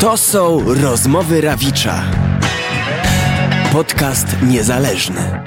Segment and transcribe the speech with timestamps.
[0.00, 2.02] To są rozmowy Rawicza.
[3.72, 5.44] Podcast niezależny.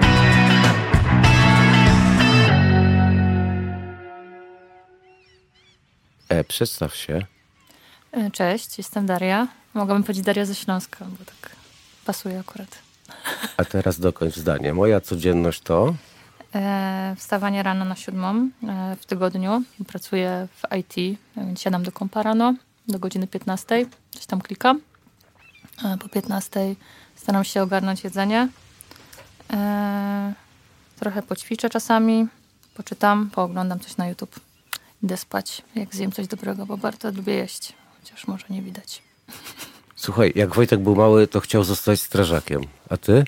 [6.30, 7.26] E, przedstaw się.
[8.12, 9.48] E, Cześć, jestem Daria.
[9.74, 11.56] Mogłabym powiedzieć Daria ze Śląska, bo tak
[12.06, 12.80] pasuje akurat.
[13.58, 14.74] A teraz dokończ zdanie.
[14.74, 15.96] Moja codzienność to.
[16.56, 19.64] E, wstawanie rano na siódmą e, w tygodniu.
[19.88, 22.54] Pracuję w IT, więc siadam do kompa rano
[22.88, 23.86] do godziny 15.
[24.12, 24.82] Coś tam klikam.
[26.00, 26.76] Po 15
[27.16, 28.48] staram się ogarnąć jedzenie.
[29.54, 30.34] E,
[31.00, 32.28] trochę poćwiczę czasami,
[32.74, 34.40] poczytam, pooglądam coś na YouTube.
[35.04, 37.74] Idę spać, jak zjem coś dobrego, bo bardzo lubię jeść.
[38.00, 39.02] Chociaż może nie widać.
[39.96, 42.62] Słuchaj, jak Wojtek był mały, to chciał zostać strażakiem.
[42.90, 43.24] A ty?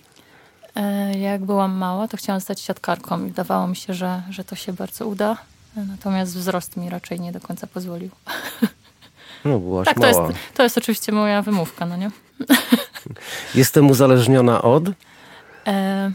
[0.75, 4.55] E, Jak byłam mała, to chciałam zostać siatkarką i wydawało mi się, że, że to
[4.55, 5.37] się bardzo uda.
[5.77, 8.09] E, Natomiast wzrost mi raczej nie do końca pozwolił.
[9.45, 10.19] No, byłaś Tak, to jest,
[10.53, 12.11] to jest oczywiście moja wymówka, no nie?
[13.55, 14.83] Jestem uzależniona od.
[15.67, 16.11] E,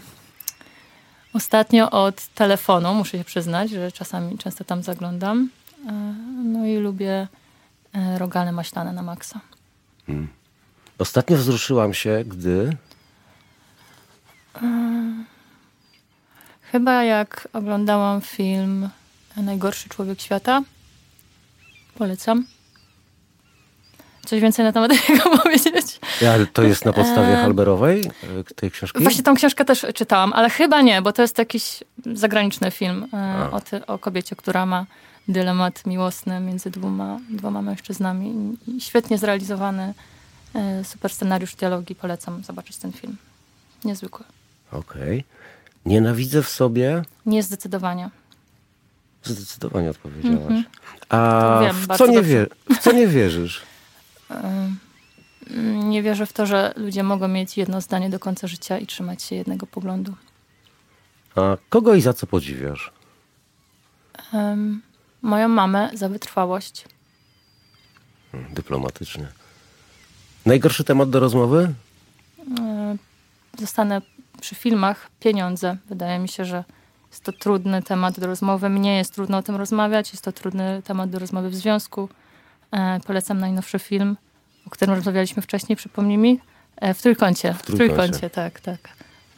[1.34, 5.48] ostatnio od telefonu, muszę się przyznać, że czasami często tam zaglądam.
[5.86, 5.92] E,
[6.44, 7.28] no i lubię
[7.92, 9.40] e, rogale maślane na maksa.
[10.98, 12.76] Ostatnio wzruszyłam się, gdy.
[16.72, 18.88] Chyba jak oglądałam film
[19.36, 20.62] Najgorszy człowiek świata.
[21.94, 22.46] Polecam.
[24.28, 26.00] Coś więcej na temat tego powiedzieć?
[26.22, 28.00] Ja, to jest na podstawie E, Halberowej,
[28.40, 29.02] e, tej książki?
[29.02, 31.84] Właśnie tą książkę też czytałam, ale chyba nie, bo to jest jakiś
[32.14, 33.50] zagraniczny film e, A.
[33.50, 34.86] o, ty, o kobiecie, która ma
[35.28, 38.56] dylemat miłosny między dwoma, dwoma mężczyznami.
[38.66, 39.94] I świetnie zrealizowany,
[40.84, 41.94] super scenariusz dialogi.
[41.94, 43.16] Polecam zobaczyć ten film.
[43.84, 44.24] Niezwykły.
[44.72, 45.24] Okej.
[45.86, 47.02] Nienawidzę w sobie.
[47.26, 48.10] Niezdecydowanie.
[49.24, 50.40] Zdecydowanie odpowiedziałaś.
[50.40, 50.64] Mhm.
[51.08, 53.67] A To wiem, w, co nie wie, w co nie wierzysz?
[55.74, 59.22] Nie wierzę w to, że ludzie mogą mieć jedno zdanie do końca życia i trzymać
[59.22, 60.14] się jednego poglądu.
[61.36, 62.92] A kogo i za co podziwiasz?
[64.32, 64.82] Em,
[65.22, 66.84] moją mamę za wytrwałość.
[68.32, 69.28] Hmm, Dyplomatycznie.
[70.46, 71.74] Najgorszy temat do rozmowy?
[73.58, 74.02] Zostanę
[74.40, 75.10] przy filmach.
[75.20, 75.76] Pieniądze.
[75.88, 76.64] Wydaje mi się, że
[77.10, 78.68] jest to trudny temat do rozmowy.
[78.68, 80.12] Mnie jest trudno o tym rozmawiać.
[80.12, 82.08] Jest to trudny temat do rozmowy w związku.
[82.72, 84.16] E, Polecam najnowszy film,
[84.66, 85.76] o którym rozmawialiśmy wcześniej.
[85.76, 86.40] Przypomnij mi.
[86.76, 87.54] E, W trójkącie.
[87.54, 87.94] W Trójkącie.
[87.94, 88.78] trójkącie, tak, tak.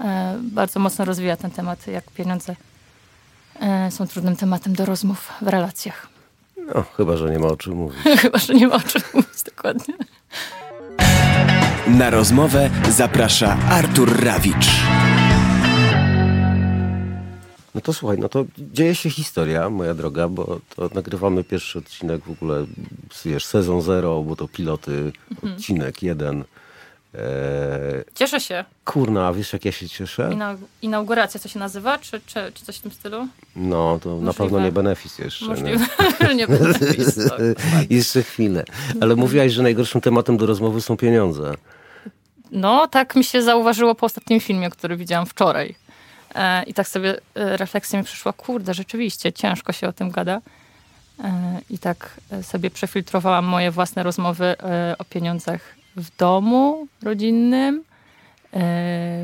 [0.00, 2.56] E, Bardzo mocno rozwija ten temat, jak pieniądze
[3.90, 6.08] są trudnym tematem do rozmów w relacjach.
[6.74, 7.98] No, chyba, że nie ma o czym mówić.
[8.22, 9.94] Chyba, że nie ma o czym mówić dokładnie.
[11.86, 14.70] Na rozmowę zaprasza Artur Rawicz.
[17.74, 22.22] No to słuchaj, no to dzieje się historia, moja droga, bo to nagrywamy pierwszy odcinek
[22.24, 22.66] w ogóle,
[23.24, 25.12] wiesz, sezon zero, bo to piloty,
[25.44, 26.44] odcinek jeden.
[27.14, 27.20] Eee,
[28.14, 28.64] Cieszę się.
[28.84, 30.30] kurna, a wiesz jak ja się cieszę?
[30.32, 31.98] Inau- inauguracja, co się nazywa?
[31.98, 33.28] Czy, czy, czy coś w tym stylu?
[33.56, 34.34] No, to na Możliwe.
[34.34, 35.44] pewno nie benefis jeszcze.
[35.44, 35.50] Nie?
[35.50, 35.86] Możliwe.
[36.36, 37.38] nie będę pisał.
[37.90, 38.64] jeszcze chwilę.
[39.00, 41.54] Ale mówiłaś, że najgorszym tematem do rozmowy są pieniądze.
[42.52, 45.74] No, tak mi się zauważyło po ostatnim filmie, który widziałam wczoraj.
[46.34, 50.40] E, I tak sobie e, refleksja mi przyszła, kurde, rzeczywiście, ciężko się o tym gada.
[51.24, 54.56] E, I tak sobie przefiltrowałam moje własne rozmowy
[54.98, 55.60] o pieniądzach
[55.96, 57.84] w domu rodzinnym,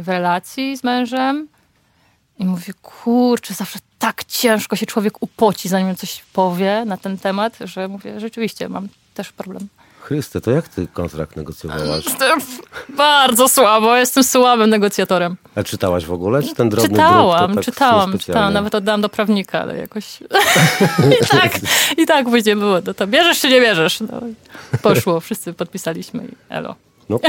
[0.03, 1.49] w relacji z mężem.
[2.39, 7.59] I mówię, kurczę, zawsze tak ciężko się człowiek upoci, zanim coś powie na ten temat,
[7.61, 9.69] że mówię, rzeczywiście, mam też problem.
[10.07, 12.05] Chryste, to jak ty kontrakt negocjowałaś?
[12.89, 15.37] Bardzo słabo, jestem słabym negocjatorem.
[15.55, 16.43] A czytałaś w ogóle?
[16.43, 20.21] Czy ten drobny Czytałam, tak czytałam, czytałam, nawet oddałam do prawnika, ale jakoś
[21.23, 21.53] i tak,
[21.97, 24.01] i tak później było, no to bierzesz czy nie bierzesz?
[24.01, 24.21] No,
[24.83, 26.75] poszło, wszyscy podpisaliśmy i elo.
[27.09, 27.21] No.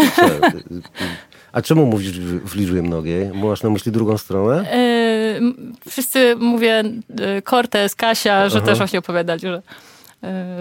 [1.51, 3.31] A czemu mówisz w liczbie mnogiej?
[3.33, 4.65] Masz na myśli drugą stronę?
[5.41, 5.53] Yy,
[5.89, 8.67] wszyscy mówię, yy, Cortez, Kasia, że Aha.
[8.67, 9.61] też właśnie opowiadali, że,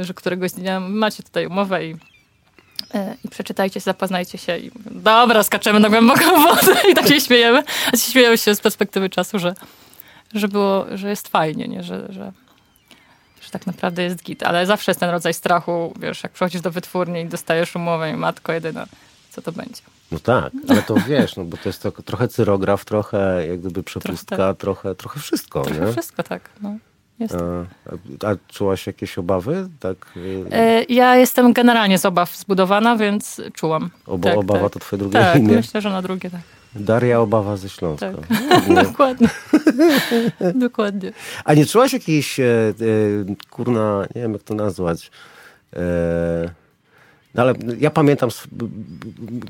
[0.00, 1.96] że któregoś dnia macie tutaj umowę i, yy,
[3.24, 7.62] i przeczytajcie, zapoznajcie się i dobra, skaczemy na głęboką wodę i tak się śmiejemy.
[7.92, 9.54] A się śmiejemy się z perspektywy czasu, że,
[10.34, 11.82] że było, że jest fajnie, nie?
[11.82, 12.32] Że, że,
[13.42, 16.70] że tak naprawdę jest git, ale zawsze jest ten rodzaj strachu, wiesz, jak przychodzisz do
[16.70, 18.86] wytwórni i dostajesz umowę i matko jedyna,
[19.30, 19.82] co to będzie.
[20.12, 23.82] No tak, ale to wiesz, no bo to jest to, trochę cyrograf, trochę jak gdyby
[23.82, 25.92] przepustka, Trochę trochę, trochę wszystko, Trochę nie?
[25.92, 26.76] wszystko tak, no.
[27.18, 27.34] Jest.
[27.34, 29.68] A, a czułaś jakieś obawy?
[29.80, 29.96] Tak?
[30.52, 33.90] E, Ja jestem generalnie z obaw zbudowana, więc czułam.
[34.06, 34.72] Obo, tak, obawa tak.
[34.72, 35.56] to twoje drugie Tak, imię?
[35.56, 36.40] myślę, że na drugie tak.
[36.74, 38.12] Daria Obawa ze Śląska.
[38.12, 38.30] Tak.
[38.68, 38.74] Nie.
[38.82, 39.28] Dokładnie.
[40.54, 41.12] Dokładnie.
[41.44, 42.74] A nie czułaś jakiejś, e, e,
[43.50, 45.10] kurna, nie wiem jak to nazwać,
[45.76, 45.80] e,
[47.36, 48.30] No ale ja pamiętam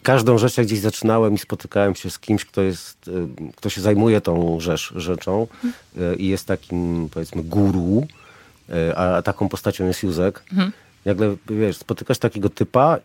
[0.02, 3.12] każdą rzecz, jak gdzieś zaczynałem i spotykałem się z kimś, kto jest, y,
[3.56, 5.46] kto się zajmuje tą rzecz, rzeczą
[5.96, 8.06] y, i jest takim, powiedzmy, guru,
[8.70, 10.42] y, a taką postacią jest Józek.
[11.04, 12.98] Nagle, wiesz, spotykasz takiego typa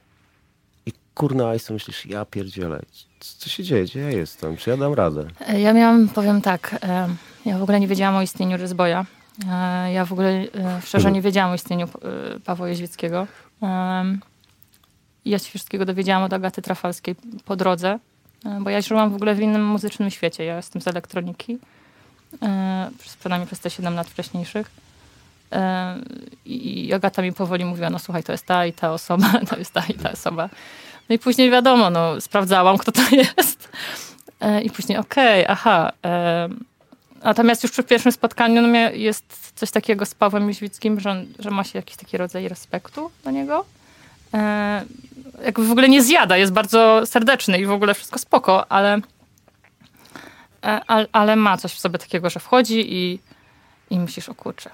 [0.86, 2.80] i kurna, i sobie myślisz, ja pierdzielę,
[3.20, 5.26] co się dzieje, gdzie ja jestem, czy ja dam radę?
[5.48, 7.08] E, Ja miałam, powiem tak, e,
[7.46, 9.06] ja w ogóle nie wiedziałam o istnieniu Ryzboja.
[9.52, 10.46] E, Ja w ogóle
[10.86, 11.88] szczerze nie wiedziałam o istnieniu
[12.46, 13.28] Pawła Jeźwieckiego.
[15.26, 17.16] Ja się wszystkiego dowiedziałam od Agaty Trafalskiej
[17.46, 18.00] po drodze,
[18.46, 20.46] e, bo ja żyłam w ogóle w innym muzycznym świecie.
[20.46, 21.58] Ja jestem z elektroniki,
[22.42, 24.72] e, przynajmniej przez te 7 lat wcześniejszych.
[25.52, 25.96] E,
[26.46, 29.74] I Agata mi powoli mówiła, no słuchaj, to jest ta i ta osoba, to jest
[29.74, 30.50] ta i ta osoba.
[31.10, 33.70] No i później wiadomo, no sprawdzałam, kto to jest.
[34.64, 35.92] I później okej, aha.
[36.06, 36.50] E,
[37.24, 41.64] natomiast już przy pierwszym spotkaniu no, jest coś takiego z Pawłem Jóźwickim, że, że ma
[41.64, 43.66] się jakiś taki rodzaj respektu do niego.
[44.34, 44.86] E,
[45.46, 49.02] jakby w ogóle nie zjada, jest bardzo serdeczny i w ogóle wszystko spoko, ale,
[50.64, 53.20] e, ale, ale ma coś w sobie takiego, że wchodzi i,
[53.90, 54.70] i myślisz, o kurczę.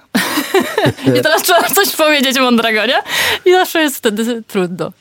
[1.19, 2.97] I teraz trzeba coś powiedzieć mądrego, nie?
[3.45, 4.91] I zawsze jest wtedy trudno.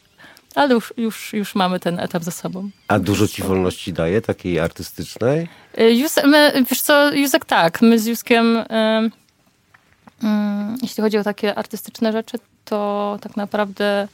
[0.54, 2.70] Ale już, już, już mamy ten etap za sobą.
[2.88, 5.48] A dużo ci wolności daje, takiej artystycznej?
[5.80, 9.10] Y, Józek, my, wiesz co, Józek tak, my z Józkiem, ym,
[10.24, 14.08] ym, jeśli chodzi o takie artystyczne rzeczy, to tak naprawdę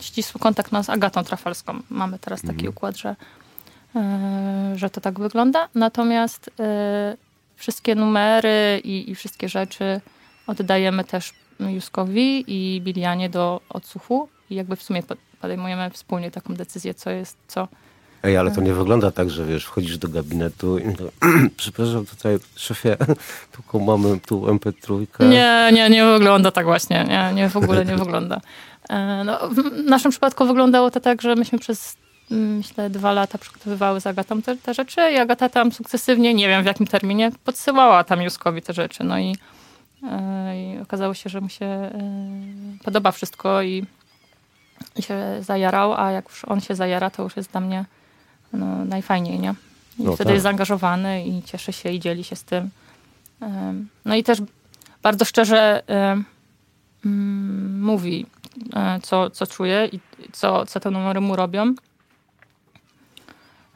[0.00, 1.80] ścisły kontakt ma z Agatą Trafalską.
[1.90, 3.16] Mamy teraz taki układ, że,
[3.96, 5.68] y, że to tak wygląda.
[5.74, 6.52] Natomiast y,
[7.56, 10.00] wszystkie numery i, i wszystkie rzeczy
[10.46, 16.54] oddajemy też Józkowi i Bilianie do odsłuchu i jakby w sumie po- podejmujemy wspólnie taką
[16.54, 17.68] decyzję, co jest co.
[18.24, 21.04] Ej, ale to nie wygląda tak, że wiesz, wchodzisz do gabinetu i to,
[21.56, 22.96] przepraszam, tutaj szefie,
[23.52, 25.28] tylko mamy tu MP3.
[25.28, 27.04] Nie, nie, nie wygląda tak właśnie.
[27.08, 28.40] Nie, nie w ogóle nie wygląda.
[28.88, 31.96] E, No, w naszym przypadku wyglądało to tak, że myśmy przez
[32.30, 36.48] mm, myślę dwa lata przygotowywały z Agatą te, te rzeczy i Agata tam sukcesywnie, nie
[36.48, 39.04] wiem w jakim terminie, podsyłała tam Józkowi te rzeczy.
[39.04, 39.36] No i,
[40.10, 41.92] e, i okazało się, że mu się e,
[42.84, 43.86] podoba wszystko i,
[44.96, 47.84] i się zajarał, a jak już on się zajara, to już jest dla mnie
[48.52, 49.54] no, najfajniej, nie?
[49.98, 50.34] I No wtedy tak.
[50.34, 52.70] jest zaangażowany i cieszy się i dzieli się z tym.
[54.04, 54.38] No i też
[55.02, 55.82] bardzo szczerze
[57.04, 58.26] mm, mówi,
[59.02, 60.00] co, co czuje i
[60.32, 61.74] co, co te numery mu robią.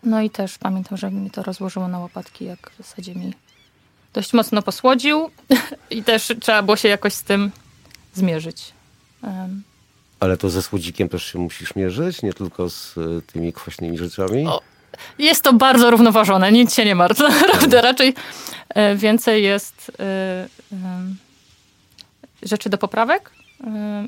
[0.03, 3.33] No i też pamiętam, że mi to rozłożyło na łopatki, jak w zasadzie mi
[4.13, 5.31] dość mocno posłodził
[5.91, 7.51] i też trzeba było się jakoś z tym
[8.15, 8.73] zmierzyć.
[9.25, 9.63] Em,
[10.21, 14.47] Ale to ze słodzikiem też się musisz mierzyć, nie tylko z y, tymi kwaśnymi rzeczami?
[14.47, 14.61] O.
[15.19, 17.21] Jest to bardzo równoważone, nic się nie martw.
[17.43, 18.15] Naprawdę raczej
[18.69, 21.17] e, więcej jest e, em,
[22.43, 23.31] rzeczy do poprawek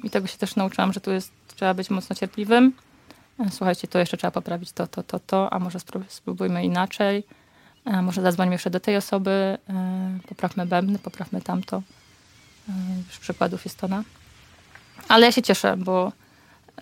[0.02, 2.72] i tego się też nauczyłam, że tu jest, trzeba być mocno cierpliwym.
[3.40, 7.24] E, Słuchajcie, to jeszcze trzeba poprawić to, to, to, to, a może spró- spróbujmy inaczej.
[7.84, 11.82] E, Może zadzwońmy jeszcze do tej osoby, e, poprawmy bębny, poprawmy tamto.
[13.08, 14.02] Już przykładów jest tona.
[15.08, 16.12] Ale ja się cieszę, bo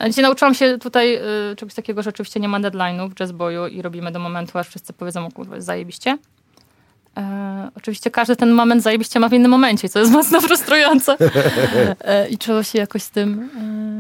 [0.09, 1.17] Dzisiaj nauczyłam się tutaj
[1.53, 4.69] y, czegoś takiego, że oczywiście nie ma deadline'u w jazzboju i robimy do momentu, aż
[4.69, 6.19] wszyscy powiedzą, o kurwa, zajebiście.
[7.17, 11.17] E, oczywiście każdy ten moment zajebiście ma w innym momencie, co jest mocno frustrujące.
[12.01, 13.51] E, I trzeba się jakoś z tym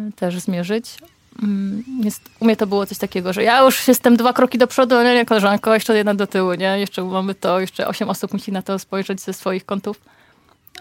[0.09, 0.99] e, też zmierzyć.
[1.43, 4.67] Mm, Jest, u mnie to było coś takiego, że ja już jestem dwa kroki do
[4.67, 6.79] przodu, nie, nie koleżanko, jeszcze jedna do tyłu, nie?
[6.79, 10.01] Jeszcze mamy to, jeszcze osiem osób musi na to spojrzeć ze swoich kątów.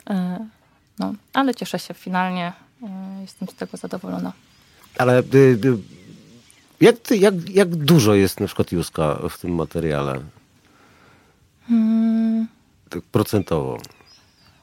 [0.10, 0.46] E,
[1.00, 2.54] no, ale cieszę się finalnie.
[2.84, 4.32] E, jestem z tego zadowolona.
[4.98, 5.78] Ale y, y,
[6.82, 10.20] jak, jak, jak dużo jest na przykład Józka w tym materiale?
[11.68, 12.48] Hmm.
[12.90, 13.78] Tak procentowo.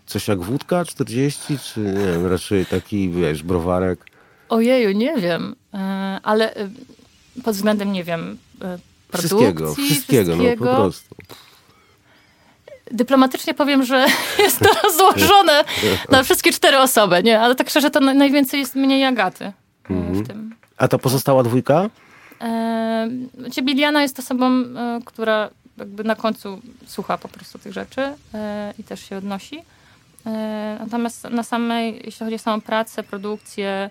[0.07, 4.05] Coś jak wódka 40, czy nie wiem, raczej taki, wiesz, browarek?
[4.49, 5.79] Ojeju, nie wiem, e,
[6.23, 6.69] ale e,
[7.45, 8.79] pod względem, nie wiem, e,
[9.09, 11.15] produkcji, Wszystkiego, wszystkiego, no po prostu.
[12.91, 14.07] Dyplomatycznie powiem, że
[14.39, 15.65] jest to rozłożone
[16.11, 17.41] na wszystkie cztery osoby, nie?
[17.41, 19.53] Ale tak szczerze, to na- najwięcej jest mniej Agaty
[19.91, 20.25] Mhm.
[20.25, 20.55] w tym.
[20.77, 21.91] A ta pozostała dwójka?
[22.41, 23.09] E,
[23.63, 24.65] Biliana jest osobą,
[25.05, 29.63] która jakby na końcu słucha po prostu tych rzeczy e, i też się odnosi.
[30.27, 33.91] E, natomiast na samej, jeśli chodzi o samą pracę, produkcję,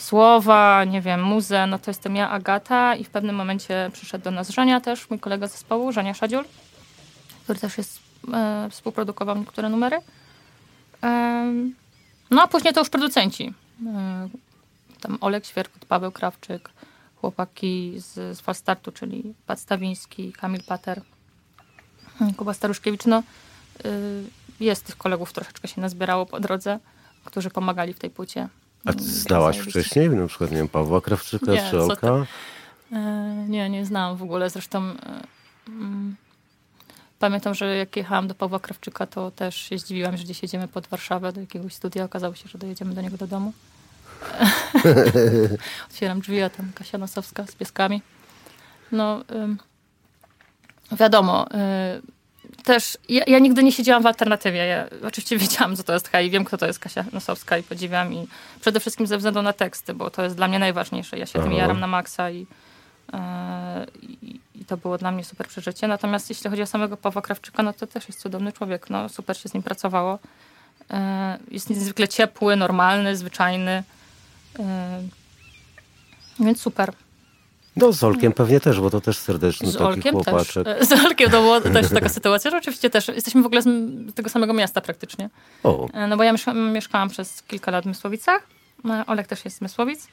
[0.00, 4.30] słowa, nie wiem, muzę, no to jestem ja, Agata i w pewnym momencie przyszedł do
[4.30, 6.44] nas Żenia też, mój kolega z zespołu, Żenia Szadziul,
[7.44, 8.00] który też jest,
[8.34, 9.98] e, współprodukował niektóre numery.
[12.30, 13.52] No a później to już producenci.
[13.86, 14.28] E,
[15.00, 16.70] tam Olek Świerkut, Paweł Krawczyk,
[17.16, 21.02] chłopaki z, z Falstartu, czyli Pat Stawiński, Kamil Pater,
[22.36, 23.06] Kuba Staruszkiewicz.
[23.06, 23.22] No,
[23.84, 24.24] y,
[24.60, 26.78] jest tych kolegów, troszeczkę się nazbierało po drodze,
[27.24, 28.48] którzy pomagali w tej płycie.
[28.84, 32.26] A ty znałaś wcześniej, na przykład, nie wiem, Pawła Krawczyka Nie, czy Olka?
[32.92, 32.96] E,
[33.48, 34.50] nie, nie znam w ogóle.
[34.50, 34.96] Zresztą e,
[35.68, 36.16] mm,
[37.18, 40.86] pamiętam, że jak jechałam do Pawła Krawczyka, to też się zdziwiłam, że gdzieś jedziemy pod
[40.86, 42.04] Warszawę do jakiegoś studia.
[42.04, 43.52] Okazało się, że dojedziemy do niego do domu.
[45.90, 48.02] Otwieram drzwi, a tam Kasia Nosowska z pieskami.
[48.92, 49.58] No, ym,
[50.90, 51.46] wiadomo.
[51.46, 54.66] y, też ja, ja nigdy nie siedziałam w alternatywie.
[54.66, 58.14] Ja oczywiście wiedziałam, co to jest Hej, wiem, kto to jest Kasia Nosowska i podziwiam.
[58.14, 58.26] I
[58.60, 61.18] przede wszystkim ze względu na teksty, bo to jest dla mnie najważniejsze.
[61.18, 61.58] Ja się tym Aha.
[61.58, 62.46] jaram na maksa i,
[63.12, 65.88] e, i, i to było dla mnie super przeżycie.
[65.88, 68.90] Natomiast jeśli chodzi o samego Pawła Krawczyka, no to też jest cudowny człowiek.
[68.90, 70.18] No, super się z nim pracowało.
[70.90, 73.82] E, Jest niezwykle ciepły, normalny, zwyczajny.
[74.58, 75.02] E,
[76.40, 76.92] Więc super.
[77.76, 80.12] No z Olkiem pewnie też, bo to też serdeczny Z taki Olkiem też.
[80.12, 80.66] chłopaczek.
[80.68, 83.68] e, Z Olkiem to była też taka sytuacja, że oczywiście też jesteśmy w ogóle z
[84.14, 85.28] tego samego miasta praktycznie.
[85.62, 88.42] O, E, No bo ja mieszka, mieszkałam przez kilka lat w Mysłowicach.
[88.90, 90.08] E, Olek też jest z Mysłowic.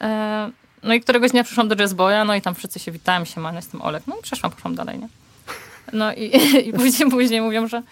[0.00, 0.50] E,
[0.82, 3.56] No i któregoś dnia przyszłam do Jazzboya, no i tam wszyscy się witałem, się man,
[3.56, 4.02] jestem Olek.
[4.06, 5.08] No i przeszłam, poszłam dalej, nie?
[5.92, 6.30] No i,
[6.68, 7.82] i później, później mówią, że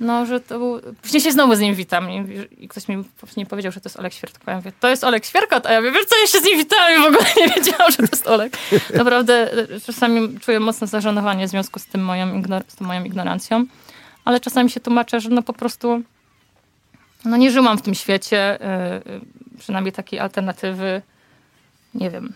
[0.00, 0.80] no, że to był...
[1.02, 3.98] Później się znowu z nim witam i, i ktoś mi później powiedział, że to jest
[3.98, 4.42] Olek Świerkot.
[4.46, 6.58] Ja mówię, to jest Olek Świerkot, a ja mówię, wiesz co, ja się z nim
[6.58, 8.58] witałam i w ogóle nie wiedziałam, że to jest Olek.
[8.94, 13.66] Naprawdę e, czasami czuję mocne zażenowanie w związku z, tym moją z tą moją ignorancją,
[14.24, 16.02] ale czasami się tłumaczę, że no po prostu
[17.24, 19.20] no nie żyłam w tym świecie, y, y,
[19.58, 21.02] przynajmniej takiej alternatywy,
[21.94, 22.32] nie wiem.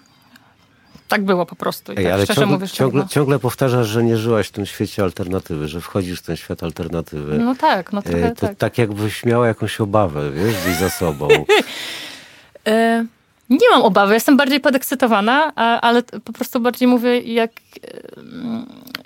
[1.10, 1.92] Tak było po prostu.
[1.92, 4.48] I Ej, tak ale szczerze ciągle, mówię, że ciągle, tak ciągle powtarzasz, że nie żyłaś
[4.48, 7.38] w tym świecie alternatywy, że wchodzisz w ten świat alternatywy.
[7.38, 8.56] No tak, no trochę E, to tak.
[8.58, 11.28] tak jakbyś miała jakąś obawę, wiesz, gdzieś za sobą.
[11.28, 13.06] Y,
[13.60, 17.50] nie mam obawy, jestem bardziej podekscytowana, a, ale po prostu bardziej mówię, jak,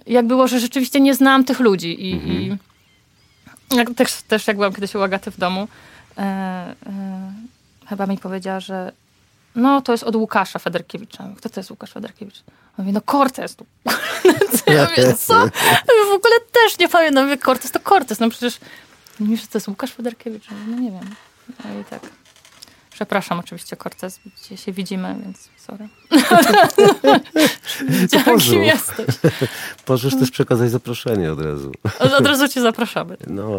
[0.07, 2.05] jak było, że rzeczywiście nie znałam tych ludzi.
[2.05, 2.57] I, i
[3.77, 5.69] jak, też, też jak byłam kiedyś u Agaty w domu,
[6.19, 6.75] e, e,
[7.89, 8.93] chyba mi powiedziała, że
[9.55, 11.29] no to jest od Łukasza Federkiewicza.
[11.37, 12.43] Kto to jest Łukasz Federkiewicz?
[12.79, 13.57] On mówi, no Cortez.
[14.67, 15.35] ja mówię, co?
[16.11, 17.25] W ogóle też nie pamiętam.
[17.25, 18.21] Mówię, Cortez to Cortez.
[18.21, 18.59] No przecież
[19.21, 20.47] nie że to jest Łukasz Federkiewicz.
[20.69, 21.15] No nie wiem.
[21.65, 22.01] No i tak.
[22.95, 25.89] Przepraszam oczywiście Cortez, dzisiaj się widzimy, więc sorry.
[27.89, 29.07] Wiedziałam, kim jesteś.
[29.89, 31.73] Możesz też przekazać zaproszenie od razu.
[31.99, 33.17] Od, razu cię zapraszamy.
[33.27, 33.49] No,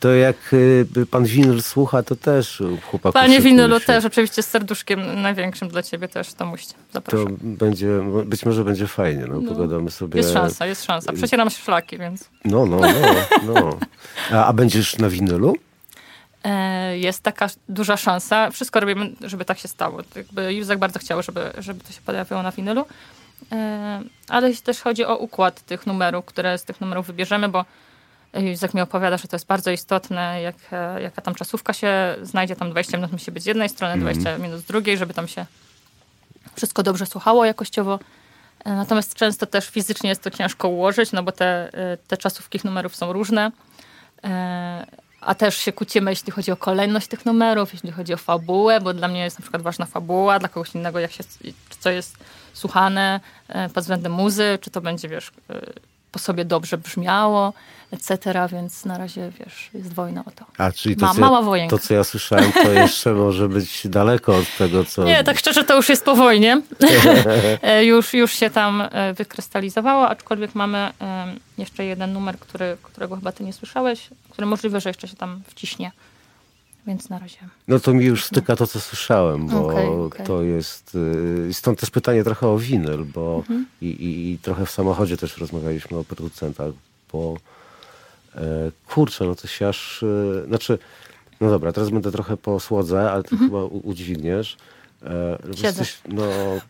[0.00, 3.80] To jak y, pan Winyl słucha, to też y, chłopaku Panie się.
[3.86, 6.72] też oczywiście z serduszkiem największym dla ciebie też to muście.
[6.74, 7.36] To Zapraszam.
[7.40, 7.88] będzie,
[8.24, 9.54] być może będzie fajnie, no, No.
[9.54, 10.16] pogadamy sobie.
[10.20, 11.12] Jest szansa, jest szansa.
[11.12, 13.54] Przecieram się szlaki, więc No, no, no.
[13.54, 13.78] no.
[14.32, 15.56] A, a będziesz na winylu?
[16.44, 18.50] E, jest taka duża szansa.
[18.50, 20.02] Wszystko robimy, żeby tak się stało.
[20.16, 22.84] Jakby Józek bardzo chciał, żeby, żeby to się pojawiło na winylu.
[23.52, 27.64] E, ale jeśli też chodzi o układ tych numerów, które z tych numerów wybierzemy, bo
[28.34, 32.56] Józek mi opowiada, że to jest bardzo istotne, jak, e, jaka tam czasówka się znajdzie,
[32.56, 35.46] tam 20 minut musi być z jednej strony, 20 minut z drugiej, żeby tam się
[36.54, 37.98] wszystko dobrze słuchało jakościowo.
[38.64, 41.70] Natomiast często też fizycznie jest to ciężko ułożyć, no bo te,
[42.08, 43.50] te czasówki numerów są różne.
[45.22, 48.94] A też się kłócimy, jeśli chodzi o kolejność tych numerów, jeśli chodzi o fabułę, bo
[48.94, 51.24] dla mnie jest na przykład ważna fabuła, dla kogoś innego, jak się,
[51.80, 52.16] co jest
[52.52, 55.60] słuchane e, pod względem muzy, czy to będzie, wiesz, e,
[56.12, 57.52] po sobie dobrze brzmiało,
[57.90, 58.18] etc.,
[58.52, 60.44] więc na razie, wiesz, jest wojna o to.
[60.58, 61.76] A, czyli to, Ma- co mała ja, wojenka.
[61.76, 65.04] to, co ja słyszałem, to jeszcze może być daleko od tego, co...
[65.04, 66.60] Nie, tak szczerze, to już jest po wojnie.
[67.62, 70.92] E, już, już się tam e, wykrystalizowało, aczkolwiek mamy em,
[71.58, 75.42] jeszcze jeden numer, który, którego chyba ty nie słyszałeś, który możliwe, że jeszcze się tam
[75.46, 75.90] wciśnie.
[76.86, 77.38] Więc na razie.
[77.68, 80.26] No to mi już styka to, co słyszałem, bo Okej, okej.
[80.26, 80.94] to jest...
[81.48, 83.66] y, Stąd też pytanie trochę o winyl, bo Mhm.
[83.80, 86.72] i, i, i trochę w samochodzie też rozmawialiśmy o producentach,
[87.12, 87.36] bo
[88.34, 88.40] e,
[88.88, 90.02] kurczę, no to się aż...
[90.02, 90.78] y, Znaczy,
[91.40, 94.56] no dobra, teraz będę trochę po słodze, ale ty chyba u, udźwigniesz.
[95.02, 95.54] E, Mhm.
[95.62, 96.22] Jesteś, no,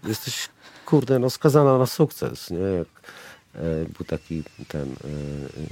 [0.07, 0.49] jesteś,
[0.87, 2.59] kurde, no skazana na sukces, nie?
[2.59, 3.22] Jak, e,
[3.99, 4.93] był taki ten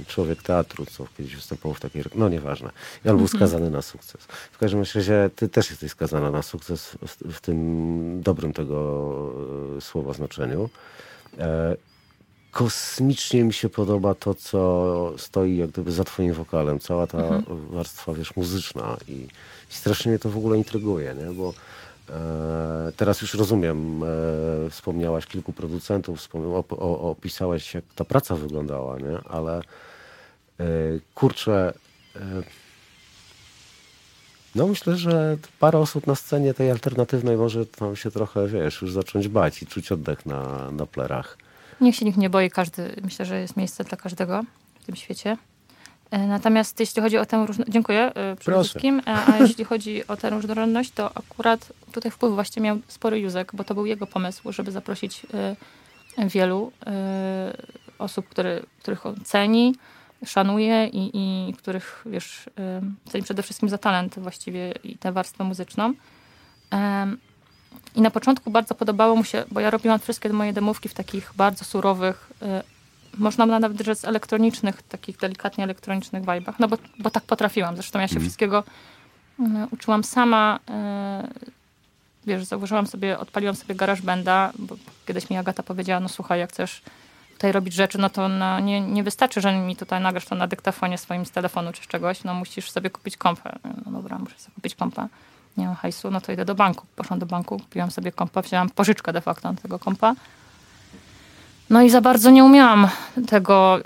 [0.01, 2.03] e, człowiek teatru, co kiedyś występował w takiej...
[2.15, 2.69] No nieważne.
[3.05, 4.21] I on był skazany na sukces.
[4.51, 9.33] W każdym razie ty też jesteś skazana na sukces w, w tym dobrym tego
[9.77, 10.69] e, słowa znaczeniu.
[11.37, 11.75] E,
[12.51, 16.79] kosmicznie mi się podoba to, co stoi jak gdyby za twoim wokalem.
[16.79, 19.27] Cała ta warstwa, wiesz, muzyczna i,
[19.71, 21.33] i strasznie mnie to w ogóle intryguje, nie?
[21.33, 21.53] Bo e,
[22.97, 26.29] teraz już rozumiem, e, wspomniałaś kilku producentów,
[26.81, 29.17] opisałeś jak ta praca wyglądała, nie?
[29.29, 30.65] Ale e,
[31.15, 31.73] kurczę,
[32.15, 32.19] e,
[34.55, 38.91] no myślę, że parę osób na scenie tej alternatywnej może tam się trochę, wiesz, już
[38.91, 41.37] zacząć bać i czuć oddech na, na plerach.
[41.81, 44.43] Niech się nikt nie boi, każdy, myślę, że jest miejsce dla każdego
[44.81, 45.37] w tym świecie.
[46.11, 50.07] E, Natomiast jeśli chodzi o tę różnorodność, dziękuję e, przede wszystkim, a, a jeśli chodzi
[50.07, 54.07] o tę różnorodność, to akurat tutaj wpływ właśnie miał spory Józek, bo to był jego
[54.07, 55.25] pomysł, żeby zaprosić
[56.17, 57.57] e, wielu e,
[57.99, 59.75] osób, które, których on ceni,
[60.25, 65.43] szanuje i, i których, wiesz, e, ceni przede wszystkim za talent właściwie i tę warstwę
[65.43, 65.93] muzyczną.
[67.95, 71.31] I na początku bardzo podobało mu się, bo ja robiłam wszystkie moje demówki w takich
[71.35, 72.63] bardzo surowych, e,
[73.17, 77.75] można nawet rzec elektronicznych, takich delikatnie elektronicznych vibe'ach, no bo, bo tak potrafiłam.
[77.75, 78.63] Zresztą ja się wszystkiego
[79.39, 80.59] mm, uczyłam sama.
[80.69, 81.27] e,
[82.27, 84.75] Wiesz, założyłam sobie, odpaliłam sobie GarageBanda, bo
[85.05, 86.81] kiedyś mi Agata powiedziała, no słuchaj, jak chcesz
[87.33, 90.47] tutaj robić rzeczy, no to na, nie, nie wystarczy, że mi tutaj nagrasz to na
[90.47, 93.59] dyktafonie swoim z telefonu czy z czegoś, no musisz sobie kupić kompę.
[93.85, 95.07] No dobra, muszę sobie kupić kompę.
[95.57, 96.85] Nie mam hajsu, no to idę do banku.
[96.95, 100.15] Poszłam do banku, kupiłam sobie kompa, wzięłam pożyczkę de facto na tego kompa.
[101.71, 102.87] No i za bardzo nie umiałam
[103.27, 103.79] tego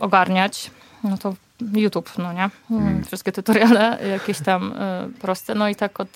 [0.00, 0.70] ogarniać.
[1.04, 1.34] No to
[1.72, 2.50] YouTube, no nie?
[2.70, 5.54] Mm, Wszystkie tutoriale jakieś tam y, proste.
[5.54, 6.08] No i tak od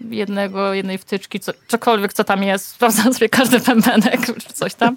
[0.00, 4.96] jednego, jednej wtyczki, co, cokolwiek, co tam jest, sprawdzam sobie każdy pębenek czy coś tam.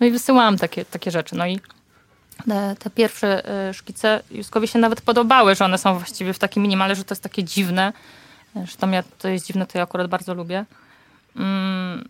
[0.00, 1.36] No i wysyłałam takie, takie rzeczy.
[1.36, 1.60] No i
[2.48, 6.62] te, te pierwsze y, szkice Juskowi się nawet podobały, że one są właściwie w takim
[6.62, 7.92] minimale, że to jest takie dziwne.
[8.54, 10.64] Zresztą ja, to jest dziwne, to ja akurat bardzo lubię.
[11.36, 12.08] Mm,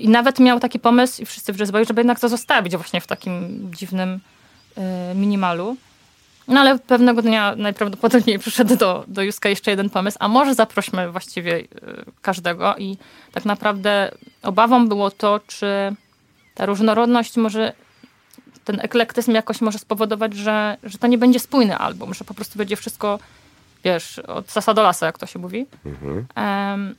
[0.00, 3.06] I nawet miał taki pomysł, i wszyscy w Jazzboyu, żeby jednak to zostawić właśnie w
[3.06, 4.20] takim dziwnym
[4.78, 5.76] y, minimalu.
[6.48, 11.12] No ale pewnego dnia najprawdopodobniej przyszedł do, do Juska jeszcze jeden pomysł, a może zaprośmy
[11.12, 11.66] właściwie y,
[12.22, 12.96] każdego i
[13.32, 14.10] tak naprawdę
[14.42, 15.66] obawą było to, czy
[16.54, 17.72] ta różnorodność może,
[18.64, 22.58] ten eklektyzm jakoś może spowodować, że, że to nie będzie spójny album, że po prostu
[22.58, 23.18] będzie wszystko,
[23.84, 25.66] wiesz, od sasa do lasa, jak to się mówi.
[26.34, 26.94] Em,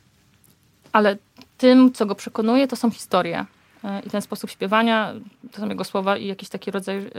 [0.91, 1.17] ale
[1.57, 3.45] tym, co go przekonuje, to są historie.
[3.83, 5.13] E, I ten sposób śpiewania,
[5.51, 7.11] to są jego słowa i jakiś taki rodzaj, e,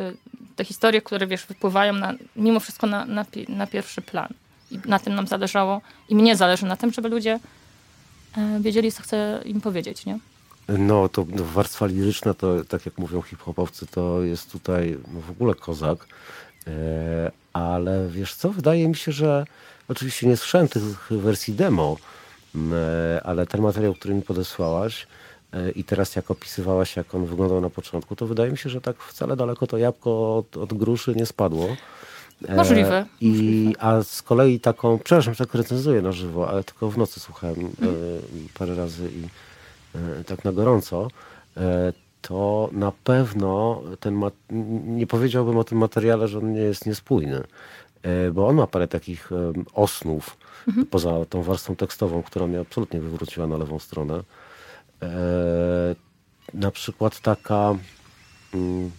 [0.56, 4.28] te historie, które wiesz, wypływają na, mimo wszystko na, na, na pierwszy plan.
[4.70, 7.40] I na tym nam zależało, i mnie zależy na tym, żeby ludzie
[8.36, 10.18] e, wiedzieli, co chcę im powiedzieć, nie?
[10.68, 15.30] No, to no, warstwa liryczna, to tak jak mówią hip-hopowcy, to jest tutaj no, w
[15.30, 16.06] ogóle kozak.
[17.52, 19.44] Ale wiesz co, wydaje mi się, że
[19.88, 21.96] oczywiście nie słyszałem tych wersji demo,
[23.24, 25.06] ale ten materiał, który mi podesłałaś
[25.52, 28.80] e, i teraz jak opisywałaś, jak on wyglądał na początku, to wydaje mi się, że
[28.80, 31.68] tak wcale daleko to jabłko od, od gruszy nie spadło.
[32.48, 36.90] E, Możliwe, I, a z kolei taką, przepraszam, że tak recenzuję na żywo, ale tylko
[36.90, 37.68] w nocy słuchałem e,
[38.58, 39.22] parę razy i
[39.98, 41.08] e, tak na gorąco,
[41.56, 41.92] e,
[42.22, 44.20] to na pewno ten
[44.86, 47.42] nie powiedziałbym o tym materiale, że on nie jest niespójny, e,
[48.32, 50.36] bo on ma parę takich e, osnów
[50.90, 54.22] poza tą warstwą tekstową, która mnie absolutnie wywróciła na lewą stronę.
[55.02, 55.08] E,
[56.54, 57.74] na przykład taka
[58.54, 58.90] mm,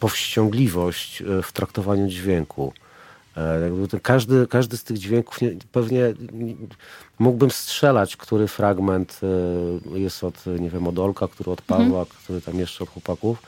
[0.00, 2.72] powściągliwość e, w traktowaniu dźwięku.
[3.36, 6.54] E, każdy, każdy z tych dźwięków nie, pewnie nie-
[7.18, 9.20] mógłbym strzelać, który fragment
[9.94, 13.42] e, jest od, nie wiem, od Olka, który od Pawła, który tam jeszcze od chłopaków.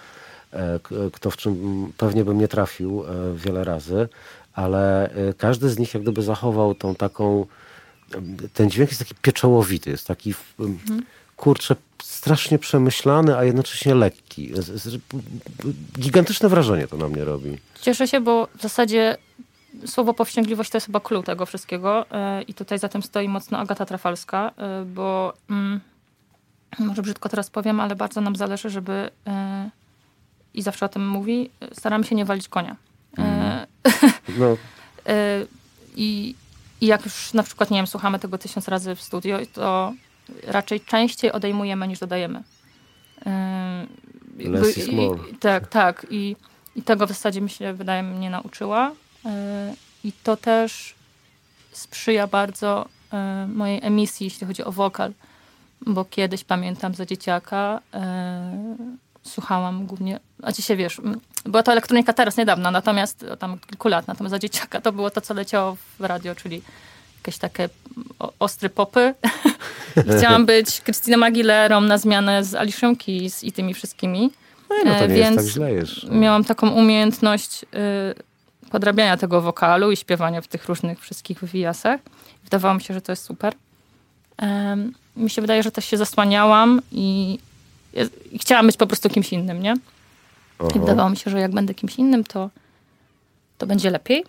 [0.52, 0.80] E,
[1.12, 1.56] Kto w czym
[1.96, 4.08] pewnie bym nie trafił e, wiele razy,
[4.56, 7.46] ale e, każdy z nich jak gdyby zachował tą taką
[8.52, 10.78] ten dźwięk jest taki pieczołowity, jest taki mm,
[11.36, 14.52] kurczę, strasznie przemyślany, a jednocześnie lekki.
[15.98, 17.58] Gigantyczne wrażenie to na mnie robi.
[17.80, 19.16] Cieszę się, bo w zasadzie
[19.86, 23.58] słowo powściągliwość to jest chyba clue tego wszystkiego e, i tutaj za tym stoi mocno
[23.58, 25.80] Agata Trafalska, e, bo mm,
[26.78, 29.10] może brzydko teraz powiem, ale bardzo nam zależy, żeby
[30.54, 32.76] i zawsze o tym mówi, staramy się nie walić konia.
[34.38, 34.56] No,
[35.06, 35.46] e,
[35.96, 36.34] I,
[36.80, 39.92] I jak już na przykład, nie wiem, słuchamy tego tysiąc razy w studio, to
[40.46, 42.42] raczej częściej odejmujemy niż dodajemy.
[44.38, 45.18] Less is more.
[45.30, 46.06] i- Tak, tak.
[46.10, 46.36] I,
[46.76, 48.92] I tego w zasadzie mi się, wydaje mnie, nauczyła.
[49.24, 50.94] E, I to też
[51.72, 55.12] sprzyja bardzo e, mojej emisji, jeśli chodzi o wokal.
[55.86, 57.80] Bo kiedyś, pamiętam, za dzieciaka
[59.22, 61.00] słuchałam głównie, a dzisiaj wiesz,
[61.46, 65.20] była to elektronika teraz niedawno, natomiast tam kilku lat, natomiast za dzieciaka to było to,
[65.20, 66.62] co leciało w radio, czyli
[67.18, 67.68] jakieś takie
[68.38, 69.14] ostre popy.
[70.18, 74.30] Chciałam być Krystyną Aguilerą na zmianę z Alicia Keys i tymi wszystkimi.
[74.84, 76.08] no to E, nie więc jest tak źle jeszcze.
[76.10, 82.00] Miałam taką umiejętność y, podrabiania tego wokalu i śpiewania w tych różnych wszystkich wywijasach.
[82.44, 83.54] Wydawało mi się, że to jest super.
[85.16, 87.38] Mi się wydaje, że też się zasłaniałam i,
[88.32, 89.74] i chciałam być po prostu kimś innym, nie?
[90.60, 90.80] I Oho.
[90.80, 92.50] wydawało mi się, że jak będę kimś innym, to,
[93.58, 94.24] to będzie lepiej.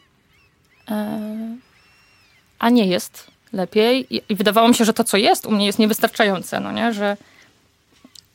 [0.91, 1.57] E,
[2.59, 4.15] a nie jest lepiej.
[4.15, 6.93] I, I wydawało mi się, że to, co jest u mnie, jest niewystarczające, no nie?
[6.93, 7.17] Że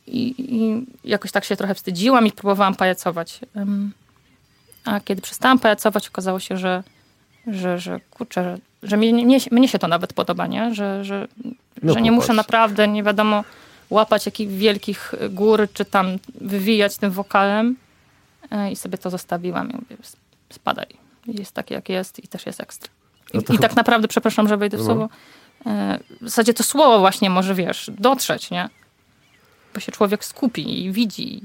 [0.07, 3.39] i, i jakoś tak się trochę wstydziłam i próbowałam pajacować.
[4.85, 6.83] A kiedy przestałam pajacować, okazało się, że,
[7.47, 10.75] że, że kurczę, że, mnie, mnie, mnie się to nawet podoba, nie?
[10.75, 11.27] Że, że,
[11.83, 13.43] No że nie muszę naprawdę, nie wiadomo,
[13.89, 17.75] łapać jakich wielkich gór, czy tam wywijać tym wokalem.
[18.53, 19.71] E, I sobie to zostawiłam.
[19.71, 20.87] I mówię, "Sp- spadaj.
[21.25, 22.89] Jest takie, jak jest i też jest ekstra.
[23.33, 24.85] I, No to i tak naprawdę, przepraszam, że wejdę w No.
[24.85, 25.09] słowo,
[25.65, 28.69] e, w zasadzie to słowo właśnie może, wiesz, dotrzeć, nie?
[29.73, 31.41] Bo się człowiek skupi i widzi.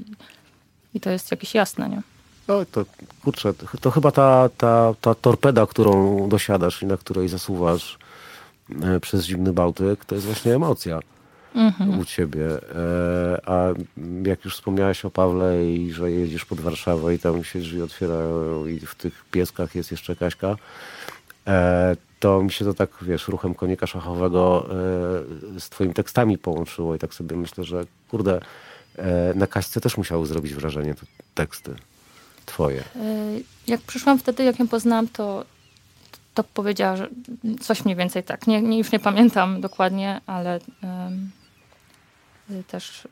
[0.93, 2.01] I, to jest jakieś jasne, nie?
[2.47, 2.85] No to
[3.23, 7.97] kurczę, to, to chyba ta, ta, ta torpeda, którą dosiadasz i na której zasuwasz
[8.81, 10.99] e, przez zimny Bałtyk, to jest właśnie emocja
[11.99, 12.47] u ciebie.
[12.47, 13.67] E, a
[14.23, 18.65] jak już wspomniałeś o Pawle i że jedziesz pod Warszawę i tam się drzwi otwierają
[18.65, 20.55] i w tych pieskach jest jeszcze Kaśka,
[21.47, 24.65] e, to mi się to tak, wiesz, ruchem konika szachowego
[25.55, 28.39] e, z twoimi tekstami połączyło i tak sobie myślę, że kurde,
[29.35, 31.75] na Kaśce też musiały zrobić wrażenie te teksty
[32.45, 32.83] twoje.
[33.67, 35.45] Jak przyszłam wtedy, jak ją poznałam, to,
[36.33, 37.09] to powiedziała, że
[37.61, 38.47] coś mniej więcej tak.
[38.47, 40.59] Nie, nie, już nie pamiętam dokładnie, ale
[42.67, 43.09] też y,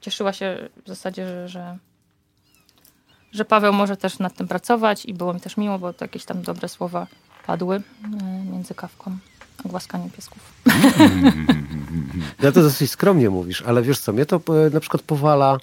[0.00, 1.78] cieszyła się w zasadzie, że, że,
[3.32, 6.24] że Paweł może też nad tym pracować i było mi też miło, bo to jakieś
[6.24, 7.06] tam dobre słowa
[7.46, 7.82] padły y,
[8.52, 9.16] między kawką
[9.64, 10.52] a głaskaniem piesków.
[12.42, 14.40] Ja to dosyć skromnie mówisz, ale wiesz co, mnie to
[14.72, 15.58] na przykład powala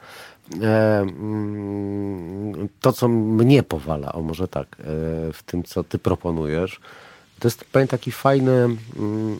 [0.61, 4.75] mm, to, co mnie powala, o może tak,
[5.33, 6.79] w tym, co ty proponujesz.
[7.39, 8.77] To jest pewien taki fajny, mm,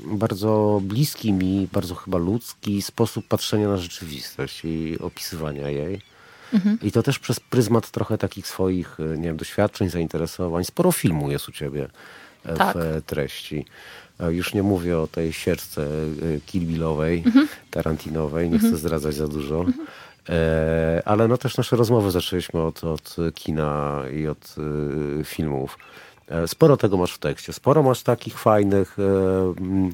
[0.05, 6.01] bardzo bliski mi, bardzo chyba ludzki sposób patrzenia na rzeczywistość i opisywania jej.
[6.81, 10.65] I to też przez pryzmat trochę takich swoich, e, nie wiem, doświadczeń, zainteresowań.
[10.65, 11.89] Sporo filmu jest u ciebie
[12.45, 12.77] e, Tak.
[12.77, 13.65] w e, treści.
[14.29, 15.87] Już nie mówię o tej sierce
[16.45, 17.23] Kill Billowej,
[17.71, 19.65] Tarantinowej, nie chcę zdradzać za dużo.
[20.29, 24.55] E, ale no też nasze rozmowy zaczęliśmy od, od kina i od
[25.23, 25.77] filmów.
[26.29, 27.53] E, Sporo tego masz w tekście.
[27.53, 28.97] Sporo masz takich fajnych.
[28.99, 29.03] e,
[29.61, 29.93] mm,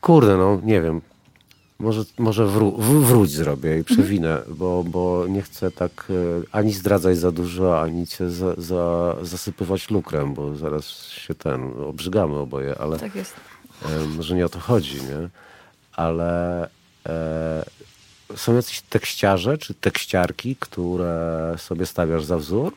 [0.00, 1.00] Kurde, no nie wiem.
[1.78, 6.14] Może, może wró- wróć zrobię i przewinę, bo, bo nie chcę tak e,
[6.52, 12.36] ani zdradzać za dużo, ani cię za, za, zasypywać lukrem, bo zaraz się ten, obrzygamy
[12.36, 13.34] oboje, ale Tak jest.
[14.16, 15.28] może nie o to chodzi, nie?
[15.92, 16.62] Ale
[17.06, 17.64] e,
[18.36, 22.72] są jacyś tekściarze czy tekściarki, które sobie stawiasz za wzór?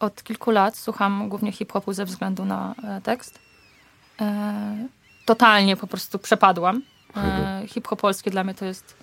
[0.00, 3.38] Od kilku lat słucham głównie hip-hopu ze względu na e, tekst.
[4.20, 4.88] E,
[5.24, 6.82] Totalnie po prostu przepadłam.
[7.16, 8.96] E, Hip-hop polski dla mnie to jest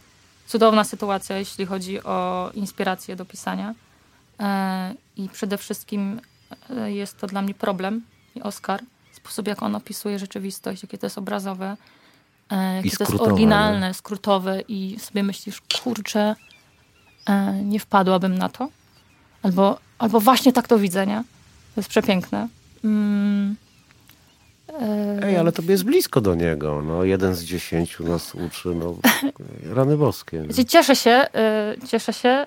[0.48, 3.76] cudowna sytuacja, jeśli chodzi o inspirację do pisania.
[5.18, 6.22] I przede wszystkim
[6.86, 8.02] jest to dla mnie problem
[8.36, 8.82] i Oscar.
[9.12, 11.78] Sposób, jak on opisuje rzeczywistość, jakie to jest obrazowe,
[12.76, 16.36] jakie to jest oryginalne, skrótowe i sobie myślisz, kurczę,
[17.64, 18.70] nie wpadłabym na to.
[19.44, 21.24] Albo, albo właśnie tak to widzę, nie?
[21.76, 22.48] To jest przepiękne.
[22.84, 23.56] Mm.
[24.82, 26.82] E, Ej, ale tobie jest blisko do niego.
[26.82, 28.96] No, jeden z dziesięciu nas uczy, no,
[29.76, 30.44] rany boskie.
[30.48, 31.28] Wiecie, Cieszę się,
[31.84, 32.46] y, cieszę się,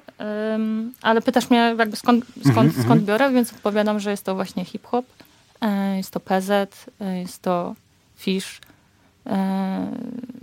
[1.02, 5.04] ale pytasz mnie jakby skąd, skąd, skąd biorę, więc odpowiadam, że jest to właśnie hip-hop,
[5.04, 7.74] y, jest to PZ, jest to
[8.16, 8.60] Fish,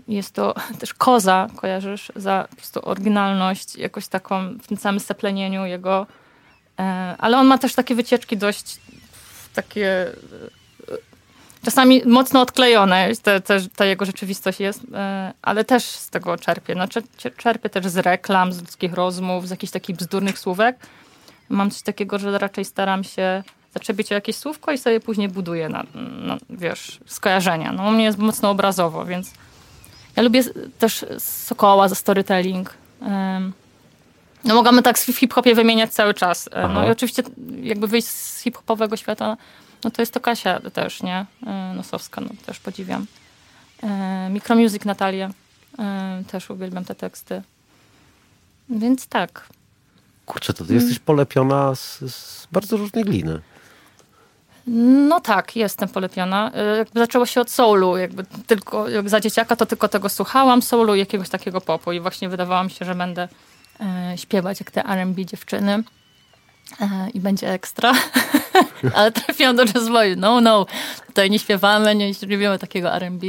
[0.08, 5.66] jest to też Koza, kojarzysz, za po prostu oryginalność, jakoś taką w tym samym seplenieniu
[5.66, 6.08] jego,
[7.18, 8.78] ale on ma też takie wycieczki dość
[9.54, 10.12] takie
[11.66, 16.76] czasami mocno odklejone, te, te, ta jego rzeczywistość jest, e, ale też z tego czerpię.
[16.76, 20.78] No, czer- czerpię też z reklam, z ludzkich rozmów, z jakichś takich bzdurnych słówek.
[21.50, 25.70] Mam coś takiego, że raczej staram się zaczepić o jakieś słówko i sobie później buduję,
[25.70, 25.84] na,
[26.22, 27.72] na, wiesz, skojarzenia.
[27.72, 29.32] No, u mnie jest mocno obrazowo, więc
[30.16, 30.44] ja lubię
[30.80, 32.74] też Sokoła za storytelling.
[33.02, 33.54] Em,
[34.46, 36.50] No możemy tak w hip-hopie wymieniać cały czas.
[36.52, 36.88] E, No Aha.
[36.88, 37.24] i oczywiście
[37.62, 39.38] jakby wyjść z hip-hopowego świata,
[39.84, 41.26] no to jest to Kasia też, nie?
[41.48, 43.06] E, Nosowska, no też podziwiam.
[43.84, 45.30] E, Micromusic Natalia,
[46.32, 47.42] też uwielbiam te teksty.
[48.70, 49.48] Więc tak.
[50.26, 53.42] Kurczę, to ty jesteś polepiona z, z bardzo różnej gliny.
[55.08, 56.52] No tak, jestem polepiona.
[56.78, 60.96] Jakby zaczęło się od soulu, jakby tylko jak za dzieciaka to tylko tego słuchałam, soulu
[60.96, 63.28] i jakiegoś takiego popu i właśnie wydawało mi się, że będę
[64.16, 65.84] śpiewać jak te R&B dziewczyny
[66.82, 67.94] e, i będzie ekstra.
[68.96, 70.18] Ale trafiłam do jazzowej.
[70.18, 70.66] No, no,
[71.08, 73.28] tutaj nie śpiewamy, nie robimy takiego R&B.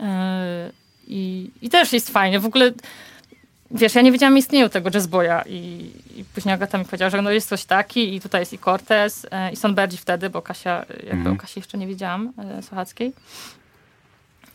[0.00, 0.70] E,
[1.06, 2.40] i, I też jest fajnie.
[2.40, 2.72] W ogóle
[3.70, 7.30] wiesz, ja nie wiedziałam istnieniu tego jazzboya i, i później Agata mi powiedziała, że no
[7.30, 11.30] jest coś taki i tutaj jest i Cortez e, i Sonberdzi wtedy, bo Kasia, jakby
[11.30, 13.12] o Kasi jeszcze nie wiedziałam, e, Słuchackiej.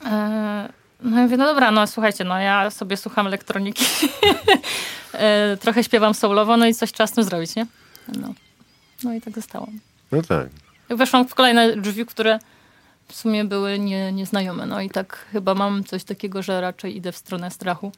[0.06, 0.70] E,
[1.02, 3.86] no ja mówię, no dobra, no słuchajcie, no ja sobie słucham elektroniki,
[5.14, 7.66] e, trochę śpiewam soulowo, no i coś trzeba z tym zrobić, nie?
[8.08, 8.34] No,
[9.04, 9.68] no i tak zostało.
[10.12, 10.48] No tak.
[10.90, 12.40] Weszłam w kolejne drzwi, które
[13.08, 14.66] w sumie były nie, nieznajome.
[14.66, 17.92] No i tak chyba mam coś takiego, że raczej idę w stronę strachu.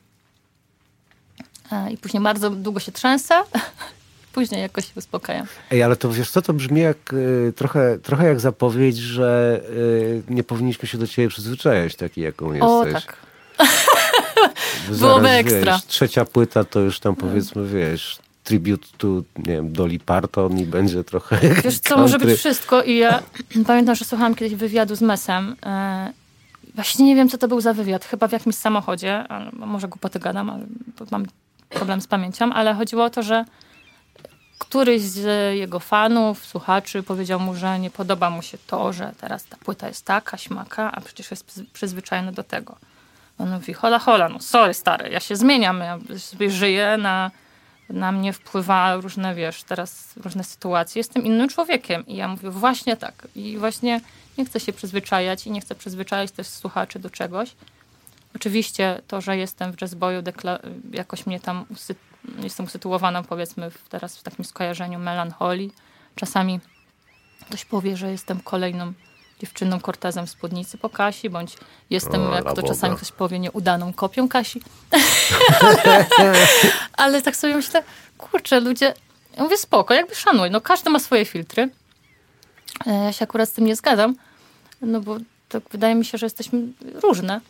[1.71, 3.43] E, I później bardzo długo się trzęsę,
[4.33, 5.47] później jakoś się uspokajam.
[5.71, 10.23] Ej, ale to wiesz co, to brzmi jak y, trochę, trochę jak zapowiedź, że y,
[10.29, 12.69] nie powinniśmy się do ciebie przyzwyczajać, taki jaką jesteś.
[12.69, 13.17] O tak.
[13.57, 15.73] Zaraz, byłoby ekstra.
[15.73, 20.65] Wiesz, trzecia płyta to już tam powiedzmy, wiesz, tribute to, nie wiem, Dolly Parton i
[20.65, 23.23] będzie trochę Wiesz co, może być wszystko i ja
[23.67, 25.55] pamiętam, że słuchałam kiedyś wywiadu z Mesem.
[25.65, 26.13] E,
[26.75, 28.05] Właśnie nie wiem, co to był za wywiad.
[28.05, 30.65] Chyba w jakimś samochodzie, ale może głupoty gadam, ale
[31.11, 31.25] mam
[31.69, 33.45] problem z pamięcią, ale chodziło o to, że
[34.59, 39.45] któryś z jego fanów, słuchaczy powiedział mu, że nie podoba mu się to, że teraz
[39.45, 42.75] ta płyta jest taka, śmaka, a przecież jest przyz- przyzwyczajony do tego.
[43.37, 47.31] On mówi, hola, hola, no sorry stary, ja się zmieniam, ja sobie żyję, na,
[47.89, 52.07] na mnie wpływa różne, wiesz, teraz różne sytuacje, jestem innym człowiekiem.
[52.07, 53.27] I ja mówię, właśnie tak.
[53.35, 54.01] I właśnie
[54.37, 57.55] nie chcę się przyzwyczajać i nie chcę przyzwyczajać też słuchaczy do czegoś.
[58.35, 60.23] Oczywiście to, że jestem w jazzboju,
[60.91, 61.95] jakoś mnie tam usy-
[62.43, 65.71] jestem usytuowana powiedzmy w, teraz w takim skojarzeniu melancholii.
[66.15, 66.59] Czasami
[67.47, 68.93] ktoś powie, że jestem kolejną
[69.39, 71.57] dziewczyną Cortezem w spódnicy po Kasi, bądź
[71.89, 72.67] jestem, O, jak to Boga.
[72.67, 74.61] czasami ktoś powie, nieudaną kopią Kasi.
[75.61, 76.05] ale,
[76.97, 77.83] ale tak sobie myślę,
[78.17, 78.93] kurczę, ludzie,
[79.37, 81.69] ja mówię spoko, jakby szanuj, no każdy ma swoje filtry.
[82.87, 84.15] E, Ja się akurat z tym nie zgadzam,
[84.81, 85.17] no bo
[85.49, 86.61] tak wydaje mi się, że jesteśmy
[86.93, 87.41] różne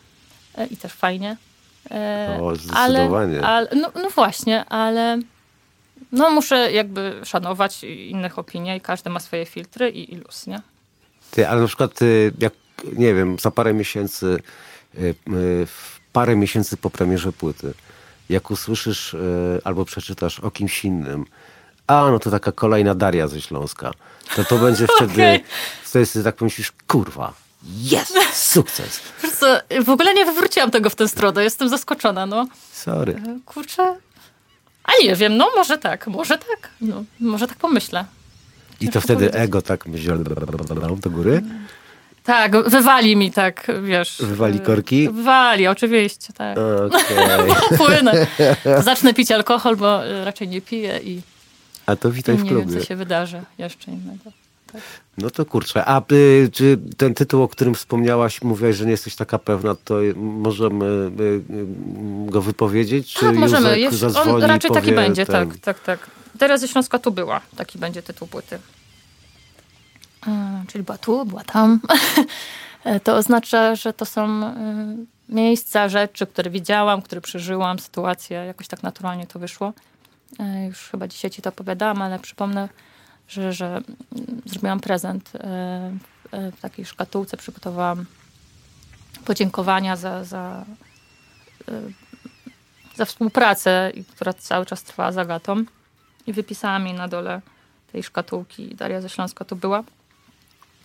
[0.58, 1.36] e, i też fajnie.
[1.90, 3.42] E, O, zdecydowanie.
[3.42, 5.18] Ale, ale, no, no właśnie, ale
[6.12, 10.60] no muszę jakby szanować innych opinie i każdy ma swoje filtry i, i luz, nie?
[11.30, 12.52] Ty, ale na przykład y, jak,
[12.92, 14.26] nie wiem, za parę miesięcy,
[14.98, 15.14] y, y,
[15.66, 17.74] w parę miesięcy po premierze płyty,
[18.28, 19.16] jak usłyszysz
[19.64, 21.24] albo przeczytasz o kimś innym,
[21.86, 23.90] a no to taka kolejna Daria ze Śląska,
[24.36, 25.44] to to będzie wtedy, Okej.
[25.84, 27.32] wtedy tak pomyślisz, kurwa,
[27.64, 29.00] jest, sukces.
[29.86, 32.46] W ogóle nie wywróciłam tego w tę stronę, jestem zaskoczona, no.
[32.72, 33.12] Sorry.
[33.12, 33.96] E, Kurczę,
[34.84, 38.04] a nie wiem, no może tak, może tak, no, może tak pomyślę.
[38.80, 39.40] I to wtedy powiedzieć.
[39.42, 40.08] ego tak myśli
[41.02, 41.42] do góry.
[42.24, 44.16] Tak, wywali mi tak, wiesz.
[44.20, 45.08] Wywali e, korki?
[45.08, 46.58] Wywali, oczywiście, tak.
[46.86, 47.78] Okej.
[47.78, 48.26] Płynę.
[48.82, 51.20] Zacznę pić alkohol, bo e, raczej nie piję i
[51.86, 52.80] A to witaj w nie wiem, klubie.
[52.80, 54.30] co się wydarzy jeszcze innego.
[55.18, 59.16] No to kurczę, a y, czy ten tytuł, o którym wspomniałaś, mówiłaś, że nie jesteś
[59.16, 60.84] taka pewna, to możemy
[61.20, 61.42] y, y,
[62.26, 63.14] go wypowiedzieć?
[63.14, 63.80] Czy Tak, możemy.
[63.80, 66.10] Józek Jest, on raczej taki będzie, ten- tak, tak, tak.
[66.38, 67.40] Teraz ze Śląska tu była.
[67.56, 68.58] Taki będzie tytuł płyty.
[70.26, 71.80] E, Czyli była tu, była tam.
[72.84, 74.54] E, to oznacza, że to są e,
[75.28, 78.36] miejsca, rzeczy, które widziałam, które przeżyłam, sytuacje.
[78.36, 79.72] Jakoś tak naturalnie to wyszło.
[80.68, 82.68] Już chyba dzisiaj ci to opowiadałam, ale przypomnę,
[83.30, 85.38] że, że mm, zrobiłam prezent e,
[86.30, 87.36] e, w takiej szkatułce.
[87.36, 88.04] Przygotowałam
[89.24, 90.64] podziękowania za, za
[91.68, 91.72] e,
[93.00, 95.64] za współpracę, która cały czas trwała z Agatą.
[96.26, 97.40] I wypisałam jej na dole
[97.92, 98.74] tej szkatułki.
[98.74, 99.84] Daria ze Śląska to była.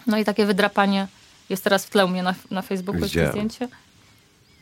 [0.07, 1.07] No i takie wydrapanie
[1.49, 3.31] jest teraz w tle u mnie na, na Facebooku, jest Widziałem.
[3.31, 3.67] zdjęcie.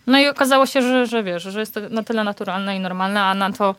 [0.08, 3.22] No i okazało się, że, że wiesz, że jest to na tyle naturalne i normalne,
[3.22, 3.76] a na to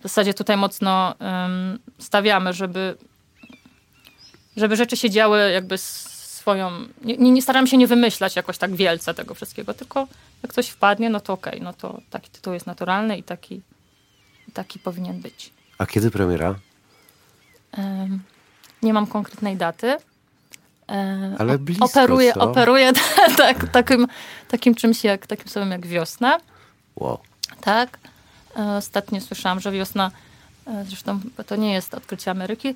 [0.00, 1.14] w zasadzie tutaj mocno
[1.46, 2.96] ym, stawiamy, żeby,
[4.56, 6.70] żeby rzeczy się działy jakby swoją...
[7.02, 10.06] Nie, nie, staram się nie wymyślać jakoś tak wielce tego wszystkiego, tylko
[10.42, 13.60] jak coś wpadnie, no to okej, no to taki tytuł jest naturalny i taki,
[14.54, 15.52] taki powinien być.
[15.78, 16.54] A kiedy premiera?
[17.72, 18.20] Em,
[18.82, 19.96] nie mam konkretnej daty.
[20.88, 22.40] E, Ale blisko, Operuję, co?
[22.40, 22.92] operuję
[23.36, 24.06] tak, takim,
[24.48, 26.38] takim czymś jak, takim słowem jak wiosna.
[26.96, 27.18] Wow.
[27.60, 27.98] Tak.
[28.56, 30.10] E, Ostatnio słyszałam, że wiosna,
[30.66, 32.74] e, zresztą to nie jest odkrycie Ameryki,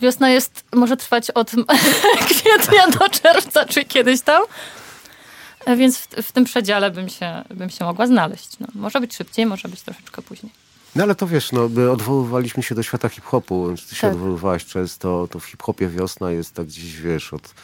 [0.00, 1.50] wiosna jest, może trwać od
[2.30, 4.42] kwietnia do czerwca, czy kiedyś tam.
[5.66, 8.58] E, Więc w, w tym przedziale bym się, bym się mogła znaleźć.
[8.60, 10.52] No, może być szybciej, może być troszeczkę później.
[10.96, 13.74] No ale to wiesz, no, my odwoływaliśmy się do świata hip-hopu.
[13.88, 14.12] Ty się Tak.
[14.12, 17.54] odwoływałaś często, to w hip-hopie wiosna jest tak gdzieś, wiesz, od,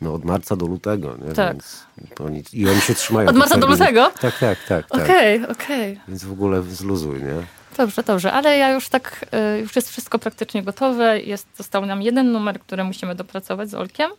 [0.00, 1.16] no, od marca do lutego.
[1.28, 1.32] Nie?
[1.34, 1.52] Tak.
[1.52, 1.84] Więc
[2.20, 3.28] oni, I oni się trzymają.
[3.28, 4.12] Od marca do lutego?
[4.20, 4.88] Tak, tak, tak.
[4.88, 5.02] tak.
[5.02, 6.00] Okej, okej.
[6.08, 7.46] Więc w ogóle zluzuj, nie?
[7.76, 11.20] Dobrze, dobrze, ale ja już tak, y, już jest wszystko praktycznie gotowe.
[11.20, 14.10] Jest, został nam jeden numer, który musimy dopracować z Olkiem.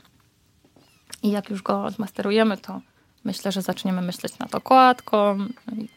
[1.23, 2.81] I jak już go zmasterujemy, to
[3.23, 5.37] myślę, że zaczniemy myśleć nad okładką,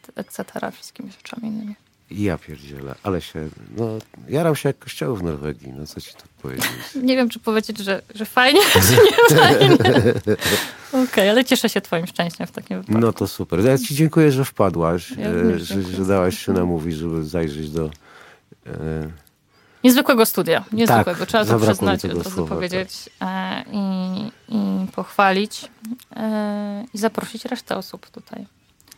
[0.01, 1.75] t- etc., wszystkimi rzeczami innymi.
[2.11, 3.87] I ja pierdzielę, ale się, no,
[4.29, 6.69] jarał się jak kościoły w Norwegii, no co ci tu powiedzieć.
[7.03, 9.77] Nie wiem, czy powiedzieć, że, że fajnie, czy nie fajnie.
[11.11, 13.01] Okej, ale cieszę się twoim szczęściem w takim wypadku.
[13.01, 13.59] No to super.
[13.59, 17.89] Ja ci dziękuję, że wpadłaś, Ja e, że, że dałaś się namówić, żeby zajrzeć do,
[18.67, 19.11] e,
[19.83, 20.63] Niezwykłego studia.
[20.71, 21.19] Niezwykłego.
[21.19, 25.69] Tak, Trzeba to przyznać, razu słowa, powiedzieć e, i, i pochwalić
[26.15, 28.45] e, i zaprosić resztę osób tutaj.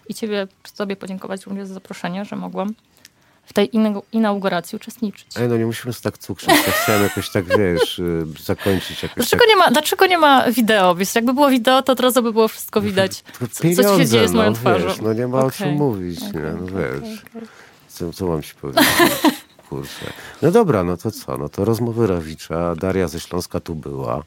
[0.09, 2.73] I ciebie, sobie podziękować również za zaproszenie, że mogłam
[3.45, 5.27] w tej inau- inauguracji uczestniczyć.
[5.39, 6.49] Ej, no nie musimy się tak cukrzyć.
[6.49, 9.49] Tak chciałem jakoś tak, wiesz, y, zakończyć jakoś Dlaczego tak.
[9.49, 10.95] nie, ma, dlaczego nie ma wideo?
[10.95, 13.21] Wiesz, jakby było wideo, to od razu by było wszystko widać.
[13.39, 14.87] To Co, co się dzieje z moją no, twarzą?
[14.87, 16.27] Wiesz, no nie ma o czym mówić, nie?
[16.29, 17.01] Okej, No okej,
[17.35, 17.43] wiesz.
[17.87, 18.85] Co, co mam ci powiedzieć?
[19.69, 20.05] Kurczę.
[20.41, 21.37] No dobra, no to co?
[21.37, 22.75] No to rozmowy Rawicza.
[22.75, 24.23] Daria ze Śląska tu była.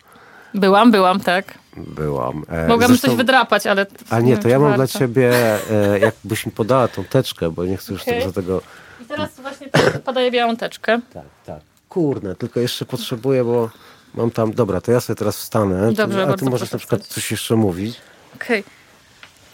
[0.54, 1.58] Byłam, byłam, tak.
[1.76, 2.42] Byłam.
[2.48, 3.86] E, Mogłam zresztą- coś wydrapać, ale...
[4.10, 4.98] A nie, to ja mam dla warto.
[4.98, 5.32] ciebie,
[5.70, 8.14] e, jakbyś mi podała tą teczkę, bo nie chcę już Okej.
[8.14, 8.62] tak za tego...
[9.00, 9.68] I teraz właśnie
[10.04, 11.00] podaję białą teczkę.
[11.14, 11.60] Tak, tak.
[11.88, 13.70] Kurde, tylko jeszcze potrzebuję, bo
[14.14, 14.52] mam tam...
[14.52, 15.92] Dobra, to ja sobie teraz wstanę.
[15.92, 17.14] Dobrze, a ty możesz na przykład wstać.
[17.14, 17.96] coś jeszcze mówić.
[18.34, 18.64] Okej.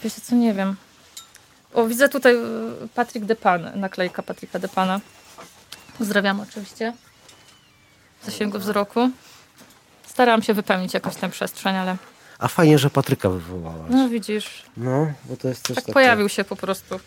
[0.03, 0.75] Wiecie co, nie wiem.
[1.73, 4.99] O, widzę tutaj y, Patryk Depan, naklejka Patryka Depana.
[5.97, 6.93] Pozdrawiam oczywiście.
[8.21, 9.09] W zasięgu wzroku.
[10.07, 11.95] Starałam się wypełnić jakoś tę przestrzeń, ale
[12.39, 13.89] A fajnie, że Patryka wywołałaś.
[13.89, 15.93] no widzisz, No, bo to jest też tak takie...
[15.93, 16.99] pojawił się po prostu.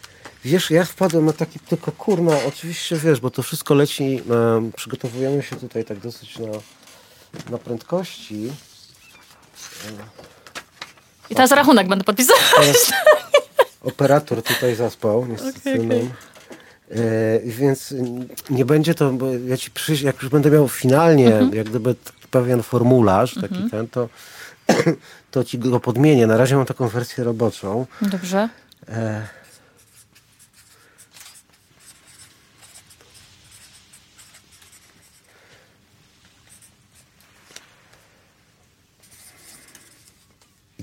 [0.47, 5.43] Wiesz, ja wpadłem na taki tylko kurna, oczywiście wiesz, bo to wszystko leci, e, przygotowujemy
[5.43, 6.49] się tutaj tak dosyć na,
[7.51, 8.53] na prędkości.
[11.31, 12.41] I teraz rachunek będę podpisywać.
[12.57, 12.93] Teraz
[13.91, 15.59] operator tutaj zaspał, niestety.
[15.61, 15.89] Okej, okej.
[16.03, 16.09] nam.
[16.91, 17.95] E, więc
[18.51, 21.55] nie będzie to, bo ja ci przyjść, jak już będę miał finalnie, Mhm.
[21.55, 21.95] jak gdyby
[22.31, 24.09] pewien formularz, taki ten, to,
[25.31, 26.27] to ci go podmienię.
[26.27, 27.87] Na razie mam taką wersję roboczą.
[28.03, 28.49] Dobrze.
[28.89, 29.27] E,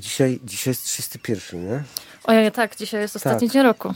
[0.03, 1.83] Dzisiaj, dzisiaj jest 31, nie?
[2.23, 3.53] Ojej, tak, dzisiaj jest ostatni Tak.
[3.53, 3.93] dzień roku.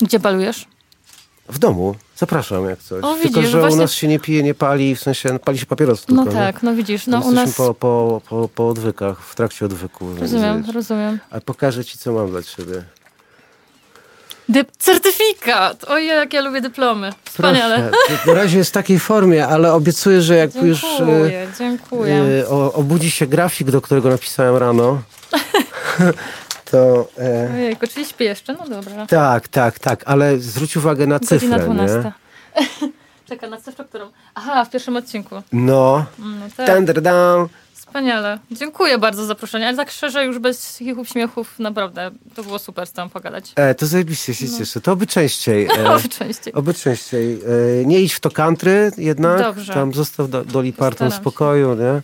[0.00, 0.68] Gdzie balujesz?
[1.48, 1.94] W domu.
[2.16, 3.04] Zapraszam jak coś.
[3.04, 5.58] O, Tylko, widzisz, że u właśnie- nas się nie pije, nie pali, w sensie pali
[5.58, 6.24] się papieros tylko.
[6.24, 7.54] No tak, no widzisz, no u nas...
[7.54, 10.14] Po, po, po, po odwykach, w trakcie odwyku.
[10.20, 11.18] Rozumiem, rozumiem.
[11.30, 12.84] A pokażę ci, co mam dla ciebie.
[14.50, 15.84] Dy- certyfikat!
[15.84, 17.12] Ojej, jak ja lubię dyplomy.
[17.24, 17.90] Wspaniale.
[18.08, 18.26] Proszę.
[18.26, 22.14] Na razie jest w takiej formie, ale obiecuję, że jak już e, Dziękuję, dziękuję.
[22.44, 25.02] e, o, obudzi się grafik, do którego napisałem rano,
[26.70, 27.08] to...
[27.18, 28.52] E, Ojejku, czyli śpię jeszcze?
[28.52, 29.06] No dobra.
[29.06, 32.12] tak, tak, tak, ale zwróć uwagę na cyfrę, Godzina 12.
[32.60, 32.68] nie?
[33.28, 34.10] Czekaj, na cyfrę, którą...
[34.34, 35.42] Aha, w pierwszym odcinku.
[35.52, 37.48] No, No tak, dun, dun.
[37.94, 38.38] Wspaniale.
[38.50, 42.86] Dziękuję bardzo za zaproszenie, ale tak szczerze, już bez chichów, śmiechów, naprawdę, to było super
[42.86, 43.52] z tobą pogadać.
[43.56, 44.80] E, to zajebiście się cieszę.
[44.80, 45.68] To oby częściej.
[45.78, 46.52] E, Oby częściej.
[46.54, 47.40] Oby częściej.
[47.82, 49.38] E, nie idź w to country jednak.
[49.38, 49.74] Dobrze.
[49.74, 51.16] Tam zostaw do, Doli Parton w Postaram się.
[51.30, 52.02] spokoju, nie?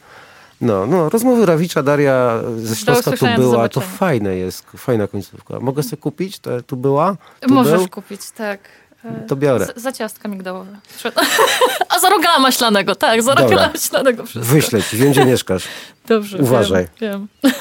[0.61, 3.69] No, no, rozmowy Rawicza, Daria ze Śląska tu była.
[3.69, 5.61] To fajne jest, fajna końcówka.
[5.61, 6.39] Mogę sobie kupić?
[6.39, 7.17] To, tu była?
[7.41, 7.89] Tu Możesz był?
[7.89, 8.61] kupić, tak.
[9.07, 9.67] E, To biorę.
[9.77, 10.77] Z, za ciastka migdałowe.
[11.97, 13.45] A za rogala maślanego, tak, za Dobra.
[13.45, 14.55] rogala maślanego wszystko.
[14.55, 15.63] Wyślę ci, wiem gdzie mieszkasz.
[16.09, 16.87] Dobrze, Uważaj.
[17.01, 17.53] Wiem, wiem.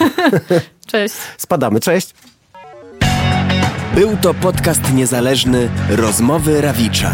[0.92, 1.16] Cześć.
[1.38, 2.14] Spadamy, cześć.
[3.96, 7.12] Był to podcast niezależny Rozmowy Rawicza.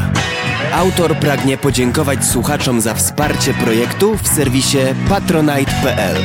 [0.73, 4.77] Autor pragnie podziękować słuchaczom za wsparcie projektu w serwisie
[5.09, 6.17] patronite.pl.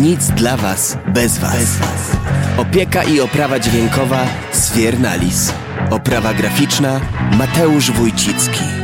[0.00, 1.78] Nic dla Was bez Was.
[2.60, 5.52] Opieka i oprawa dźwiękowa Sfiernalis.
[5.90, 7.00] Oprawa graficzna
[7.38, 8.79] Mateusz Wójcicki.